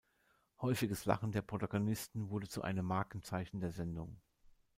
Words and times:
Häufiges 0.61 1.05
Lachen 1.05 1.31
der 1.31 1.43
Protagonisten 1.43 2.31
wurde 2.31 2.49
zu 2.49 2.63
einem 2.63 2.87
Markenzeichen 2.87 3.59
der 3.59 3.69
Sendung. 3.71 4.19